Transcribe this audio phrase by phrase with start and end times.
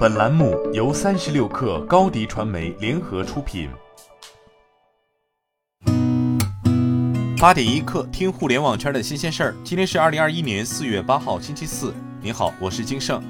[0.00, 3.68] 本栏目由三十六氪高低传媒联合出品。
[7.38, 9.56] 八点一刻，听互联网圈的新鲜事儿。
[9.62, 11.92] 今天是二零二一年四月八号，星期四。
[12.22, 13.22] 您好，我是金盛。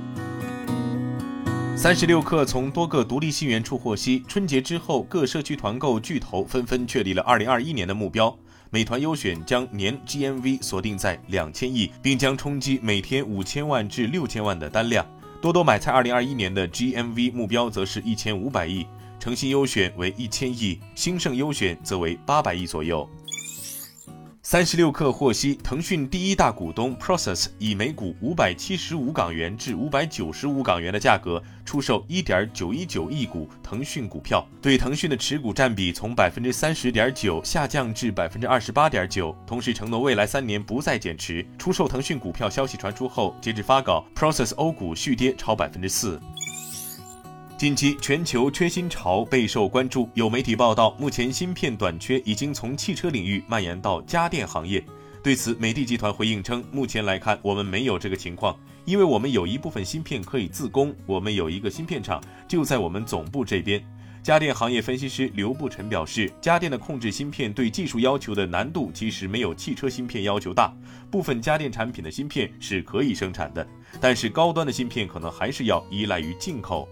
[1.76, 8.32] 三十六氪从多个独立信源处获悉，春节之后，各社区团购巨头纷纷确立了二零二一年的目标。
[8.70, 15.04] 美团优选将年 GMV 锁定在两千亿，并将冲击每天五千万至六千万的单量。
[15.40, 18.86] 多多买菜二零二一年的 GMV 目标则是一千五百亿，
[19.18, 23.08] 诚信优选为一千亿，兴盛优选则为八百亿左右。
[24.50, 41.46] 三十六氪获悉，腾讯第一大股东 Process 以每股五百七十五港元至五百九十五港元的价格出售一点九一九亿股腾讯股票，对腾讯的持股占比从百分之三十点九下降至百分之二十八点九，同时承诺未来三年不再减持。
[41.56, 46.20] 出售腾讯股票消息传出后，截至发稿，Process 欧股续跌超百分之四。
[47.60, 54.82] 近期全球缺芯潮备受关注，有媒体报道，目前芯片短缺已经从汽车领域蔓延到家电行业。
[55.22, 63.84] 对此，美的集团回应称，目前来看，我们没有这个情况，因为我们有一部分芯片可以自供，我们有一个芯片厂就在我们总部这边。
[64.22, 70.72] 家电行业分析师刘步晨表示，家电的控制芯片对技术要求的难度其实没有汽车芯片要求大，
[71.10, 73.66] 部分家电产品的芯片是可以生产的，
[74.00, 76.88] 但是高端的芯片可能还是要依赖于进口。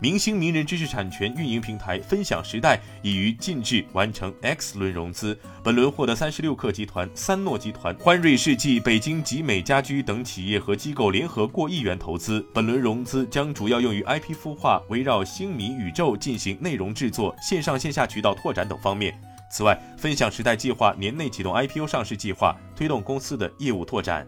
[0.00, 12.46] 明星名人知识产权运营平台分享时代已于近日完成 X 轮融资，本轮获得三十六氪集团、三诺集团、欢瑞世纪、北京集美家居等企业和机构联合过亿元投资。
[12.54, 19.20] 本轮融资将主要用于 IP 孵化，围绕星米宇宙进行内容制作、线上线下渠道拓展等方面。
[19.50, 24.24] 此外，分享时代计划年内启动 IPO 上市计划，推动公司的业务拓展。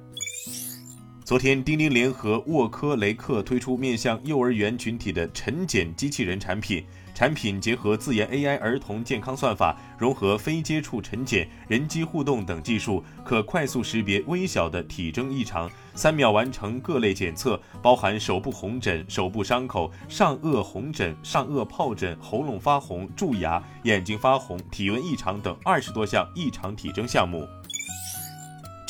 [1.31, 6.85] 昨天，钉钉联合沃科雷克推出面向幼儿园群体的晨检机器人产品。
[7.15, 27.47] 产品结合自研 AI 儿童健康算法，融合非接触晨检、人机互动等技术，可快速识别微小的体征异常，三秒完成各类检测，包含手部红疹、手部伤口、上颚红疹、上颚疱疹、喉咙发红、蛀牙、眼睛发红、体温异常等二十多项异常体征项目。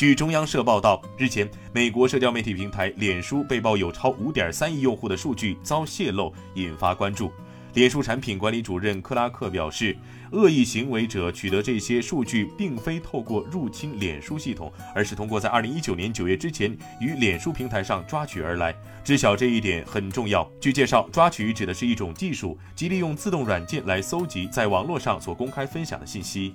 [0.00, 7.30] 据中央社报道，日前，美国社交媒体平台脸书被曝有超五点三亿用户的数据遭泄露，引发关注。
[7.74, 9.94] 脸书产品管理主任克拉克表示，
[10.32, 18.74] 恶意行为者取得这些数据，并非透过入侵脸书系统，而是通过在二零一九年九月之前于脸书平台上抓取而来。
[19.04, 20.50] 知晓这一点很重要。
[20.58, 26.54] 据介绍，抓取指的是一种技术，即利用自动软件来搜集在网络上所公开分享的信息。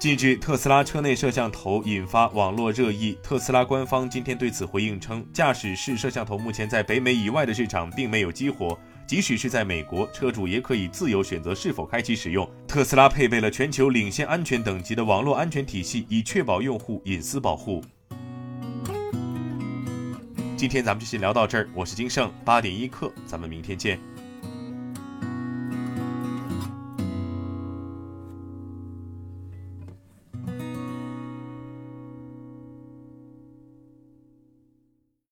[0.00, 3.18] 近日，特斯拉车内摄像头引发网络热议。
[3.22, 12.50] 特斯拉官方今天对此回应称，驾驶室摄像头目前在北美以外的市场并没有激活，即使是在美国，车主也可以自由选择是否开启使用。
[12.66, 17.84] 特斯拉配备了全球领先安全等级的网络安全体系，以确保用户隐私保护。
[20.56, 24.00] 今天咱们就先聊到这儿，我是金盛，八点一刻，咱们明天见。